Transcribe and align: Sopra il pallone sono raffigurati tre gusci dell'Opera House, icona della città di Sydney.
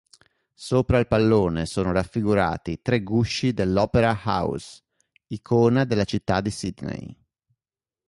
Sopra 0.55 0.97
il 0.97 1.05
pallone 1.05 1.67
sono 1.67 1.91
raffigurati 1.91 2.81
tre 2.81 3.03
gusci 3.03 3.53
dell'Opera 3.53 4.19
House, 4.25 4.81
icona 5.27 5.85
della 5.85 6.05
città 6.05 6.41
di 6.41 6.49
Sydney. 6.49 7.15